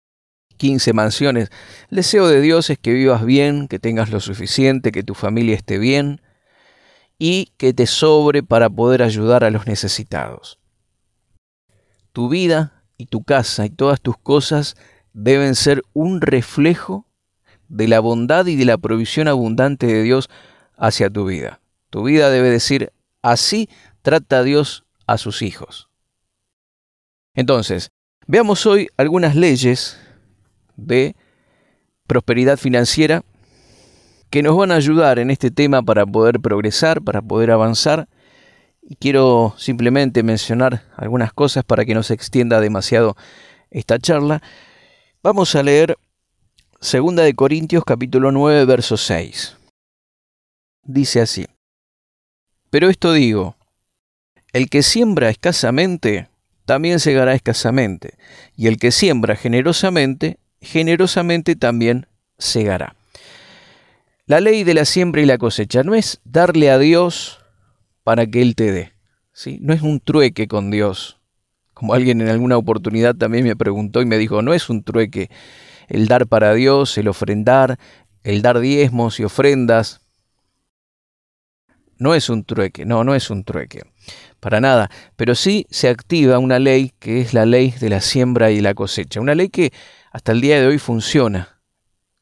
15 0.57 0.93
mansiones. 0.93 1.51
El 1.91 1.97
deseo 1.97 2.29
de 2.29 2.41
Dios 2.41 2.71
es 2.71 2.79
que 2.79 2.93
vivas 2.93 3.25
bien, 3.25 3.69
que 3.69 3.79
tengas 3.79 4.11
lo 4.11 4.21
suficiente, 4.21 4.93
que 4.93 5.03
tu 5.03 5.15
familia 5.15 5.55
esté 5.55 5.79
bien 5.79 6.21
y 7.19 7.53
que 7.57 7.73
te 7.73 7.87
sobre 7.87 8.43
para 8.43 8.69
poder 8.69 9.03
ayudar 9.03 9.45
a 9.45 9.51
los 9.51 9.67
necesitados. 9.67 10.59
Tu 12.13 12.29
vida 12.29 12.85
y 12.99 13.07
tu 13.07 13.23
casa 13.23 13.67
y 13.67 13.71
todas 13.71 14.01
tus 14.01 14.17
cosas 14.17 14.77
deben 15.13 15.55
ser 15.55 15.83
un 15.93 16.21
reflejo 16.21 17.07
de 17.69 17.89
la 17.89 18.01
bondad 18.01 18.47
y 18.47 18.57
de 18.57 18.65
la 18.65 18.79
provisión 18.79 19.29
abundante 19.29 19.87
de 19.87 20.03
Dios 20.03 20.29
hacia 20.77 21.11
tu 21.11 21.27
vida. 21.27 21.61
Tu 21.91 22.03
vida 22.05 22.31
debe 22.31 22.51
decir, 22.51 22.93
así 23.23 23.69
trata 24.07 24.45
Dios 24.45 24.85
a 25.09 25.19
sus 25.19 25.43
hijos. 25.43 25.89
Entonces, 27.35 27.91
veamos 28.29 28.65
hoy 28.65 28.89
algunas 28.97 29.35
leyes 29.35 29.99
de 30.77 31.17
prosperidad 32.07 32.57
financiera 32.57 33.25
que 34.31 34.45
nos 34.45 34.57
van 34.57 34.71
a 34.71 34.77
ayudar 34.77 35.19
en 35.19 35.33
este 35.33 35.51
tema 35.51 35.83
para 35.83 36.07
poder 36.07 36.39
progresar, 36.39 37.03
para 37.03 37.21
poder 37.21 37.51
avanzar. 37.51 38.09
Y 38.81 38.95
quiero 38.95 39.57
simplemente 39.59 40.23
mencionar 40.23 40.85
algunas 40.97 41.33
cosas 41.33 41.65
para 41.65 41.85
que 41.85 41.97
no 41.97 42.05
se 42.05 42.15
extienda 42.15 42.61
demasiado 42.61 43.17
esta 43.71 43.99
charla. 43.99 44.41
Vamos 45.21 45.57
a 45.57 45.65
leer 45.65 45.97
2 46.81 47.17
de 47.17 47.35
Corintios 47.35 47.83
capítulo 47.85 48.31
9 48.31 48.67
verso 48.67 48.97
6. 48.97 49.57
Dice 50.85 51.23
así: 51.23 51.45
Pero 52.71 52.89
esto 52.89 53.13
digo, 53.13 53.56
el 54.57 54.71
que 54.71 54.83
siembra 54.83 55.29
escasamente, 55.29 56.29
también 56.65 56.99
segará 56.99 57.35
escasamente, 57.35 58.15
y 58.57 58.69
el 58.69 58.79
que 58.79 58.91
siembra 58.91 59.37
generosamente, 59.37 60.39
generosamente 60.63 61.57
también 61.57 62.07
segará. 62.39 62.97
La 64.25 64.41
ley 64.41 64.65
de 64.65 64.73
la 64.73 64.87
siembra 64.87 65.21
y 65.21 65.27
la 65.27 65.37
cosecha 65.37 65.83
no 65.83 65.95
es 65.95 66.21
darle 66.25 66.71
a 66.71 66.79
Dios 66.79 67.39
para 68.03 68.27
que 68.27 68.41
Él 68.41 68.55
te 68.55 68.73
dé. 68.73 68.93
¿sí? 69.35 69.59
No 69.61 69.75
es 69.75 69.83
un 69.83 70.01
trueque 70.01 70.49
con 70.49 70.71
Dios. 70.71 71.21
Como 71.75 71.93
alguien 71.93 72.23
en 72.23 72.29
alguna 72.29 72.57
oportunidad 72.57 73.15
también 73.15 73.45
me 73.45 73.57
preguntó 73.57 74.01
y 74.01 74.07
me 74.07 74.17
dijo, 74.17 74.41
no 74.41 74.55
es 74.55 74.71
un 74.71 74.83
trueque 74.83 75.29
el 75.89 76.09
dar 76.09 76.27
para 76.27 76.55
Dios, 76.55 76.97
el 76.97 77.09
ofrendar, 77.09 77.79
el 78.23 78.41
dar 78.41 78.61
diezmos 78.61 79.21
y 79.21 79.25
ofrendas. 79.25 80.01
No 81.99 82.15
es 82.15 82.31
un 82.31 82.43
trueque, 82.43 82.87
no, 82.87 83.05
no 83.05 83.15
es 83.15 83.29
un 83.29 83.45
trueque, 83.45 83.83
para 84.47 84.61
nada. 84.61 84.93
Pero 85.17 85.35
sí 85.35 85.67
se 85.71 85.89
activa 85.89 86.39
una 86.39 86.61
ley 86.61 86.93
que 87.01 87.21
es 87.21 87.35
la 87.35 87.45
ley 87.47 87.73
de 87.81 87.89
la 87.89 88.01
siembra 88.01 88.53
y 88.53 88.61
la 88.61 88.75
cosecha. 88.75 89.21
Una 89.21 89.35
ley 89.35 89.49
que 89.49 89.73
hasta 90.13 90.31
el 90.31 90.41
día 90.41 90.61
de 90.61 90.69
hoy 90.69 90.79
funciona. 90.79 91.61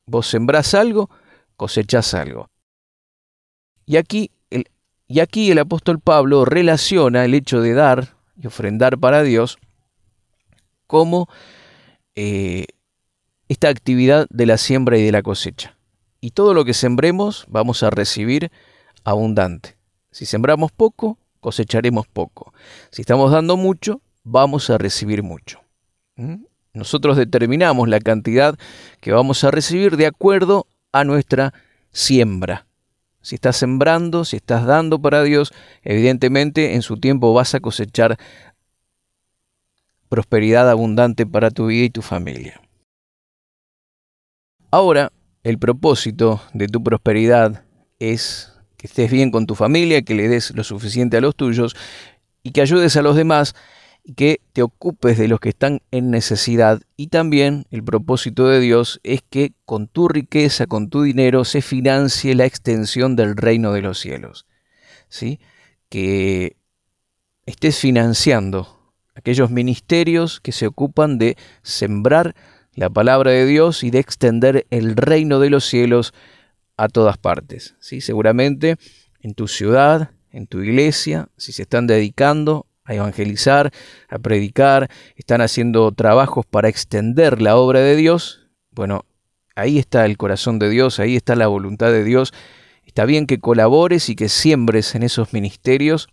Vos 0.06 0.28
sembrás 0.28 0.72
algo, 0.72 1.10
cosechás 1.58 2.14
algo. 2.14 2.48
Y 3.84 3.98
aquí, 3.98 4.30
el, 4.48 4.64
y 5.06 5.20
aquí 5.20 5.50
el 5.50 5.58
apóstol 5.58 6.00
Pablo 6.00 6.46
relaciona 6.46 7.26
el 7.26 7.34
hecho 7.34 7.60
de 7.60 7.74
dar 7.74 8.16
y 8.40 8.46
ofrendar 8.46 8.96
para 8.96 9.22
Dios 9.22 9.58
como 10.86 11.28
eh, 12.14 12.64
esta 13.50 13.68
actividad 13.68 14.28
de 14.30 14.46
la 14.46 14.56
siembra 14.56 14.96
y 14.96 15.04
de 15.04 15.12
la 15.12 15.20
cosecha. 15.20 15.76
Y 16.22 16.30
todo 16.30 16.54
lo 16.54 16.64
que 16.64 16.72
sembremos 16.72 17.44
vamos 17.48 17.82
a 17.82 17.90
recibir 17.90 18.50
abundante. 19.04 19.76
Si 20.10 20.24
sembramos 20.24 20.72
poco, 20.72 21.18
cosecharemos 21.44 22.06
poco. 22.06 22.54
Si 22.90 23.02
estamos 23.02 23.30
dando 23.30 23.58
mucho, 23.58 24.00
vamos 24.22 24.70
a 24.70 24.78
recibir 24.78 25.22
mucho. 25.22 25.60
¿Mm? 26.16 26.44
Nosotros 26.72 27.18
determinamos 27.18 27.86
la 27.86 28.00
cantidad 28.00 28.58
que 29.02 29.12
vamos 29.12 29.44
a 29.44 29.50
recibir 29.50 29.98
de 29.98 30.06
acuerdo 30.06 30.66
a 30.90 31.04
nuestra 31.04 31.52
siembra. 31.92 32.66
Si 33.20 33.34
estás 33.34 33.58
sembrando, 33.58 34.24
si 34.24 34.36
estás 34.36 34.64
dando 34.64 34.98
para 34.98 35.22
Dios, 35.22 35.52
evidentemente 35.82 36.76
en 36.76 36.80
su 36.80 36.96
tiempo 36.96 37.34
vas 37.34 37.54
a 37.54 37.60
cosechar 37.60 38.16
prosperidad 40.08 40.70
abundante 40.70 41.26
para 41.26 41.50
tu 41.50 41.66
vida 41.66 41.84
y 41.84 41.90
tu 41.90 42.00
familia. 42.00 42.58
Ahora, 44.70 45.12
el 45.42 45.58
propósito 45.58 46.40
de 46.54 46.68
tu 46.68 46.82
prosperidad 46.82 47.64
es 47.98 48.53
que 48.84 48.88
estés 48.88 49.10
bien 49.10 49.30
con 49.30 49.46
tu 49.46 49.54
familia, 49.54 50.02
que 50.02 50.14
le 50.14 50.28
des 50.28 50.54
lo 50.54 50.62
suficiente 50.62 51.16
a 51.16 51.22
los 51.22 51.34
tuyos 51.34 51.74
y 52.42 52.50
que 52.50 52.60
ayudes 52.60 52.98
a 52.98 53.02
los 53.02 53.16
demás 53.16 53.54
que 54.14 54.42
te 54.52 54.62
ocupes 54.62 55.16
de 55.16 55.26
los 55.26 55.40
que 55.40 55.48
están 55.48 55.80
en 55.90 56.10
necesidad 56.10 56.82
y 56.98 57.06
también 57.06 57.64
el 57.70 57.82
propósito 57.82 58.46
de 58.46 58.60
Dios 58.60 59.00
es 59.02 59.22
que 59.22 59.54
con 59.64 59.88
tu 59.88 60.06
riqueza, 60.08 60.66
con 60.66 60.90
tu 60.90 61.00
dinero, 61.00 61.46
se 61.46 61.62
financie 61.62 62.34
la 62.34 62.44
extensión 62.44 63.16
del 63.16 63.38
reino 63.38 63.72
de 63.72 63.80
los 63.80 63.98
cielos. 63.98 64.44
¿Sí? 65.08 65.40
Que 65.88 66.58
estés 67.46 67.78
financiando 67.78 68.92
aquellos 69.14 69.50
ministerios 69.50 70.40
que 70.40 70.52
se 70.52 70.66
ocupan 70.66 71.16
de 71.16 71.38
sembrar 71.62 72.34
la 72.74 72.90
palabra 72.90 73.30
de 73.30 73.46
Dios 73.46 73.82
y 73.82 73.90
de 73.90 74.00
extender 74.00 74.66
el 74.68 74.94
reino 74.94 75.40
de 75.40 75.48
los 75.48 75.64
cielos 75.64 76.12
a 76.76 76.88
todas 76.88 77.18
partes. 77.18 77.74
¿sí? 77.80 78.00
Seguramente 78.00 78.76
en 79.20 79.34
tu 79.34 79.48
ciudad, 79.48 80.10
en 80.30 80.46
tu 80.46 80.60
iglesia, 80.60 81.28
si 81.36 81.52
se 81.52 81.62
están 81.62 81.86
dedicando 81.86 82.66
a 82.84 82.94
evangelizar, 82.94 83.72
a 84.08 84.18
predicar, 84.18 84.90
están 85.16 85.40
haciendo 85.40 85.90
trabajos 85.92 86.44
para 86.44 86.68
extender 86.68 87.40
la 87.40 87.56
obra 87.56 87.80
de 87.80 87.96
Dios, 87.96 88.48
bueno, 88.70 89.06
ahí 89.54 89.78
está 89.78 90.04
el 90.04 90.16
corazón 90.16 90.58
de 90.58 90.68
Dios, 90.68 90.98
ahí 90.98 91.16
está 91.16 91.36
la 91.36 91.46
voluntad 91.46 91.92
de 91.92 92.04
Dios. 92.04 92.32
Está 92.84 93.04
bien 93.04 93.26
que 93.26 93.40
colabores 93.40 94.08
y 94.08 94.16
que 94.16 94.28
siembres 94.28 94.94
en 94.94 95.02
esos 95.02 95.32
ministerios 95.32 96.08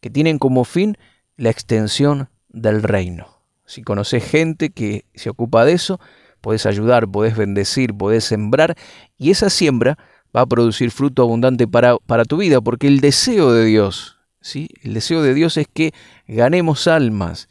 que 0.00 0.10
tienen 0.10 0.38
como 0.38 0.64
fin 0.64 0.96
la 1.36 1.50
extensión 1.50 2.28
del 2.48 2.82
reino. 2.82 3.40
Si 3.64 3.82
conoces 3.82 4.24
gente 4.24 4.70
que 4.70 5.04
se 5.14 5.30
ocupa 5.30 5.64
de 5.64 5.72
eso, 5.72 6.00
podés 6.40 6.66
ayudar, 6.66 7.08
podés 7.08 7.36
bendecir, 7.36 7.94
podés 7.94 8.24
sembrar 8.24 8.76
y 9.18 9.30
esa 9.30 9.50
siembra 9.50 9.98
va 10.34 10.42
a 10.42 10.46
producir 10.46 10.90
fruto 10.90 11.22
abundante 11.22 11.66
para, 11.66 11.96
para 11.98 12.24
tu 12.24 12.36
vida, 12.36 12.60
porque 12.60 12.86
el 12.86 13.00
deseo 13.00 13.52
de 13.52 13.64
Dios, 13.64 14.18
¿sí? 14.40 14.68
el 14.82 14.94
deseo 14.94 15.22
de 15.22 15.34
Dios 15.34 15.56
es 15.56 15.66
que 15.72 15.92
ganemos 16.26 16.86
almas, 16.86 17.48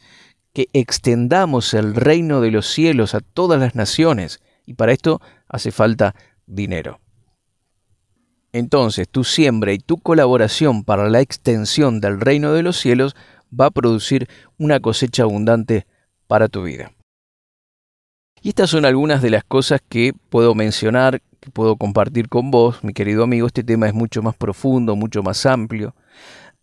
que 0.52 0.68
extendamos 0.72 1.74
el 1.74 1.94
reino 1.94 2.40
de 2.40 2.50
los 2.50 2.66
cielos 2.66 3.14
a 3.14 3.20
todas 3.20 3.60
las 3.60 3.74
naciones 3.74 4.40
y 4.66 4.74
para 4.74 4.92
esto 4.92 5.20
hace 5.48 5.70
falta 5.70 6.14
dinero. 6.46 7.00
Entonces, 8.52 9.08
tu 9.08 9.22
siembra 9.22 9.72
y 9.72 9.78
tu 9.78 9.98
colaboración 9.98 10.82
para 10.82 11.08
la 11.08 11.20
extensión 11.20 12.00
del 12.00 12.20
reino 12.20 12.52
de 12.52 12.64
los 12.64 12.76
cielos 12.76 13.14
va 13.58 13.66
a 13.66 13.70
producir 13.70 14.28
una 14.58 14.80
cosecha 14.80 15.22
abundante 15.22 15.86
para 16.26 16.48
tu 16.48 16.64
vida. 16.64 16.92
Y 18.42 18.50
estas 18.50 18.70
son 18.70 18.86
algunas 18.86 19.20
de 19.20 19.28
las 19.28 19.44
cosas 19.44 19.82
que 19.86 20.14
puedo 20.30 20.54
mencionar, 20.54 21.20
que 21.40 21.50
puedo 21.50 21.76
compartir 21.76 22.28
con 22.30 22.50
vos, 22.50 22.82
mi 22.82 22.94
querido 22.94 23.24
amigo. 23.24 23.46
Este 23.46 23.62
tema 23.62 23.86
es 23.86 23.92
mucho 23.92 24.22
más 24.22 24.34
profundo, 24.34 24.96
mucho 24.96 25.22
más 25.22 25.44
amplio. 25.44 25.94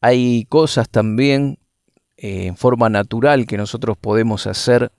Hay 0.01 0.45
cosas 0.49 0.89
también 0.89 1.59
eh, 2.17 2.47
en 2.47 2.57
forma 2.57 2.89
natural 2.89 3.45
que 3.45 3.57
nosotros 3.57 3.95
podemos 3.95 4.47
hacer, 4.47 4.91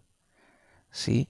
¿sí? 0.91 1.29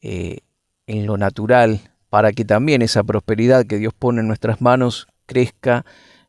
Eh, 0.00 0.38
en 0.86 1.04
lo 1.04 1.18
natural, 1.18 1.80
para 2.08 2.32
que 2.32 2.46
también 2.46 2.80
esa 2.80 3.04
prosperidad 3.04 3.66
que 3.66 3.76
Dios 3.76 3.92
pone 3.92 4.20
en 4.20 4.28
nuestras 4.28 4.62
manos 4.62 5.08
crezca, 5.26 5.84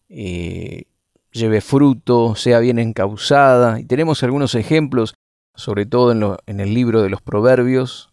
eh, 0.10 0.84
lleve 1.32 1.62
fruto, 1.62 2.36
sea 2.36 2.60
bien 2.60 2.80
encausada. 2.80 3.80
Y 3.80 3.86
tenemos 3.86 4.24
algunos 4.24 4.56
ejemplos, 4.56 5.16
sobre 5.56 5.86
todo 5.86 6.38
en 6.46 6.60
el 6.60 6.74
libro 6.74 7.02
de 7.02 7.10
los 7.10 7.22
Proverbios, 7.22 8.12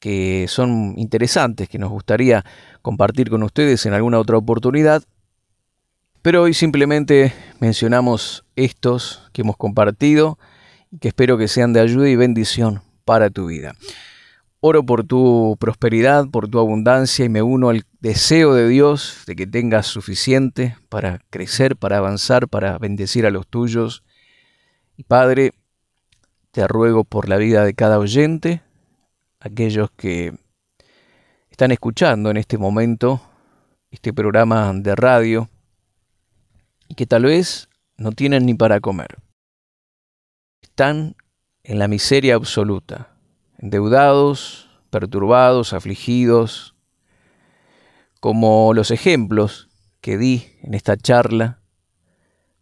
que 0.00 0.46
son 0.48 0.94
interesantes, 0.96 1.68
que 1.68 1.78
nos 1.78 1.90
gustaría 1.90 2.44
compartir 2.82 3.30
con 3.30 3.42
ustedes 3.42 3.86
en 3.86 3.92
alguna 3.92 4.18
otra 4.18 4.38
oportunidad. 4.38 5.04
Pero 6.22 6.42
hoy 6.42 6.54
simplemente 6.54 7.32
mencionamos 7.60 8.44
estos 8.56 9.30
que 9.32 9.42
hemos 9.42 9.56
compartido 9.56 10.38
y 10.90 10.98
que 10.98 11.08
espero 11.08 11.38
que 11.38 11.48
sean 11.48 11.72
de 11.72 11.80
ayuda 11.80 12.08
y 12.08 12.16
bendición 12.16 12.82
para 13.04 13.30
tu 13.30 13.46
vida. 13.46 13.74
Oro 14.60 14.84
por 14.84 15.04
tu 15.04 15.56
prosperidad, 15.58 16.28
por 16.28 16.48
tu 16.48 16.58
abundancia 16.58 17.24
y 17.24 17.30
me 17.30 17.40
uno 17.40 17.70
al 17.70 17.84
deseo 18.00 18.54
de 18.54 18.68
Dios 18.68 19.22
de 19.26 19.34
que 19.34 19.46
tengas 19.46 19.86
suficiente 19.86 20.76
para 20.90 21.20
crecer, 21.30 21.76
para 21.76 21.98
avanzar, 21.98 22.48
para 22.48 22.76
bendecir 22.76 23.24
a 23.24 23.30
los 23.30 23.46
tuyos. 23.46 24.02
Y 24.98 25.04
Padre, 25.04 25.52
te 26.50 26.68
ruego 26.68 27.04
por 27.04 27.28
la 27.28 27.38
vida 27.38 27.64
de 27.64 27.72
cada 27.72 27.98
oyente, 27.98 28.62
aquellos 29.40 29.90
que 29.92 30.32
están 31.50 31.72
escuchando 31.72 32.30
en 32.30 32.36
este 32.36 32.58
momento 32.58 33.20
este 33.90 34.12
programa 34.12 34.72
de 34.74 34.94
radio 34.94 35.50
y 36.86 36.94
que 36.94 37.06
tal 37.06 37.24
vez 37.24 37.68
no 37.96 38.12
tienen 38.12 38.46
ni 38.46 38.54
para 38.54 38.80
comer. 38.80 39.18
Están 40.62 41.16
en 41.64 41.78
la 41.78 41.88
miseria 41.88 42.36
absoluta 42.36 43.16
endeudados, 43.60 44.70
perturbados, 44.90 45.72
afligidos, 45.72 46.74
como 48.20 48.72
los 48.74 48.90
ejemplos 48.90 49.68
que 50.00 50.16
di 50.16 50.46
en 50.62 50.74
esta 50.74 50.96
charla, 50.96 51.60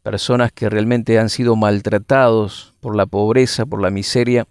personas 0.03 0.51
que 0.53 0.69
realmente 0.69 1.19
han 1.19 1.29
sido 1.29 1.55
maltratados 1.57 2.75
por 2.81 2.97
la 2.97 3.07
pobreza, 3.07 3.67
por 3.67 3.81
la 3.81 3.91
miseria, 3.91 4.47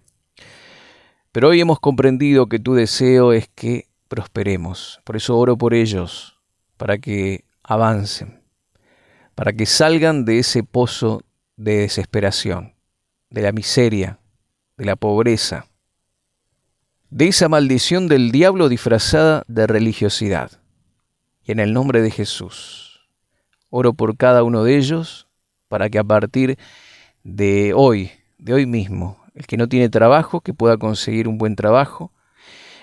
pero 1.32 1.48
hoy 1.48 1.60
hemos 1.60 1.80
comprendido 1.80 2.46
que 2.46 2.58
tu 2.58 2.74
deseo 2.74 3.32
es 3.32 3.48
que 3.54 3.88
prosperemos. 4.08 5.00
Por 5.04 5.16
eso 5.16 5.36
oro 5.36 5.56
por 5.56 5.74
ellos, 5.74 6.38
para 6.76 6.98
que 6.98 7.44
avancen, 7.62 8.40
para 9.34 9.52
que 9.52 9.66
salgan 9.66 10.24
de 10.24 10.38
ese 10.38 10.62
pozo 10.62 11.22
de 11.56 11.78
desesperación, 11.78 12.74
de 13.30 13.42
la 13.42 13.52
miseria, 13.52 14.18
de 14.76 14.84
la 14.84 14.96
pobreza, 14.96 15.66
de 17.10 17.28
esa 17.28 17.48
maldición 17.48 18.08
del 18.08 18.30
diablo 18.30 18.68
disfrazada 18.68 19.44
de 19.48 19.66
religiosidad. 19.66 20.52
Y 21.44 21.52
en 21.52 21.60
el 21.60 21.72
nombre 21.72 22.02
de 22.02 22.10
Jesús, 22.10 23.08
oro 23.70 23.94
por 23.94 24.16
cada 24.16 24.42
uno 24.42 24.64
de 24.64 24.76
ellos 24.76 25.26
para 25.68 25.90
que 25.90 25.98
a 25.98 26.04
partir 26.04 26.58
de 27.22 27.72
hoy, 27.74 28.10
de 28.38 28.54
hoy 28.54 28.66
mismo, 28.66 29.17
el 29.38 29.46
que 29.46 29.56
no 29.56 29.68
tiene 29.68 29.88
trabajo, 29.88 30.40
que 30.40 30.52
pueda 30.52 30.76
conseguir 30.76 31.28
un 31.28 31.38
buen 31.38 31.54
trabajo, 31.54 32.12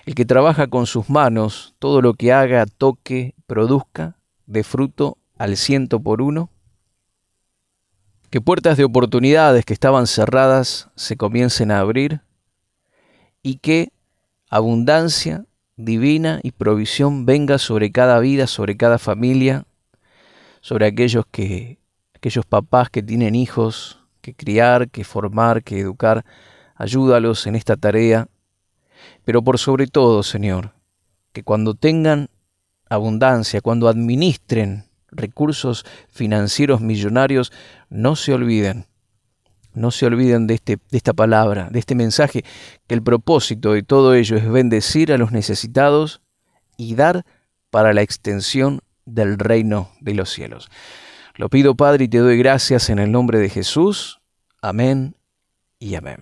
el 0.05 0.15
que 0.15 0.23
trabaja 0.23 0.67
con 0.67 0.85
sus 0.85 1.09
manos, 1.09 1.75
todo 1.79 2.01
lo 2.01 2.13
que 2.13 2.31
haga, 2.31 2.65
toque, 2.65 3.35
produzca, 3.45 4.15
de 4.45 4.63
fruto 4.63 5.17
al 5.37 5.57
ciento 5.57 5.99
por 5.99 6.21
uno, 6.21 6.49
que 8.29 8.39
puertas 8.39 8.77
de 8.77 8.85
oportunidades 8.85 9.65
que 9.65 9.73
estaban 9.73 10.07
cerradas 10.07 10.89
se 10.95 11.17
comiencen 11.17 11.71
a 11.71 11.79
abrir 11.79 12.21
y 13.43 13.57
que 13.57 13.89
abundancia 14.49 15.45
divina 15.75 16.39
y 16.41 16.51
provisión 16.51 17.25
venga 17.25 17.57
sobre 17.57 17.91
cada 17.91 18.19
vida, 18.19 18.47
sobre 18.47 18.77
cada 18.77 18.97
familia, 18.97 19.65
sobre 20.61 20.85
aquellos 20.85 21.25
que 21.29 21.79
aquellos 22.13 22.45
papás 22.45 22.89
que 22.89 23.03
tienen 23.03 23.35
hijos 23.35 24.04
que 24.25 24.33
criar, 24.33 24.89
que 24.89 25.03
formar, 25.03 25.61
que 25.61 25.79
educar, 25.79 26.25
ayúdalos 26.73 27.45
en 27.45 27.55
esta 27.55 27.75
tarea. 27.75 28.27
Pero 29.23 29.43
por 29.43 29.59
sobre 29.59 29.85
todo, 29.85 30.23
Señor, 30.23 30.73
que 31.31 31.43
cuando 31.43 31.75
tengan 31.75 32.29
abundancia, 32.89 33.61
cuando 33.61 33.87
administren 33.87 34.85
recursos 35.11 35.85
financieros 36.09 36.81
millonarios, 36.81 37.51
no 37.89 38.15
se 38.15 38.33
olviden 38.33 38.87
no 39.75 39.91
se 39.91 40.05
olviden 40.05 40.47
de, 40.47 40.53
este, 40.53 40.77
de 40.89 40.97
esta 40.97 41.11
palabra, 41.11 41.67
de 41.69 41.79
este 41.79 41.95
mensaje, 41.95 42.45
que 42.87 42.95
el 42.95 43.03
propósito 43.03 43.73
de 43.73 43.83
todo 43.83 44.13
ello 44.13 44.37
es 44.37 44.49
bendecir 44.49 45.11
a 45.11 45.17
los 45.17 45.33
necesitados 45.33 46.21
y 46.77 46.95
dar 46.95 47.25
para 47.71 47.91
la 47.91 48.01
extensión 48.01 48.79
del 49.03 49.37
reino 49.37 49.91
de 49.99 50.13
los 50.13 50.29
cielos. 50.29 50.69
Lo 51.37 51.49
pido, 51.49 51.75
Padre, 51.75 52.05
y 52.05 52.07
te 52.07 52.19
doy 52.19 52.37
gracias 52.37 52.89
en 52.89 52.99
el 52.99 53.11
nombre 53.11 53.39
de 53.39 53.49
Jesús. 53.49 54.21
Amén 54.61 55.15
y 55.79 55.95
amén. 55.95 56.19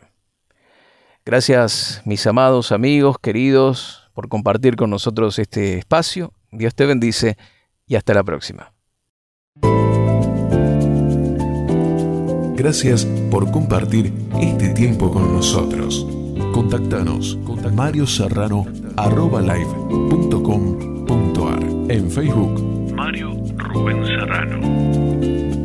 Gracias, 1.25 2.01
mis 2.05 2.25
amados 2.27 2.71
amigos, 2.71 3.17
queridos, 3.21 4.09
por 4.13 4.27
compartir 4.27 4.75
con 4.75 4.89
nosotros 4.89 5.39
este 5.39 5.77
espacio. 5.77 6.33
Dios 6.51 6.75
te 6.75 6.85
bendice 6.85 7.37
y 7.87 7.95
hasta 7.95 8.13
la 8.13 8.23
próxima. 8.23 8.73
Gracias 12.55 13.05
por 13.29 13.51
compartir 13.51 14.13
este 14.39 14.69
tiempo 14.69 15.11
con 15.11 15.33
nosotros. 15.33 16.07
Contactanos 16.53 17.37
con 17.45 17.75
Mario 17.75 18.07
Serrano 18.07 18.65
En 21.89 22.09
Facebook, 22.09 22.72
Mario 23.03 23.31
Rubén 23.57 24.05
Serrano. 24.05 25.62